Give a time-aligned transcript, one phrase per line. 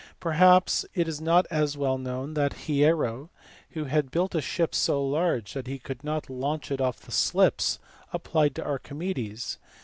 [0.19, 3.29] "Perhaps it is not as well known that Hiero,
[3.73, 7.11] who had built a ship so large that he could not launch it off the
[7.11, 7.77] slips,
[8.11, 9.59] applied to Archimedes.